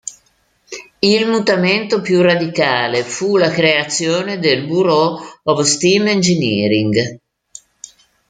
Il 0.97 1.27
mutamento 1.27 2.01
più 2.01 2.23
radicale 2.23 3.03
fu 3.03 3.37
la 3.37 3.51
creazione 3.51 4.39
del 4.39 4.65
"Bureau 4.65 5.19
of 5.43 5.61
Steam 5.61 6.07
Engineering". 6.07 7.19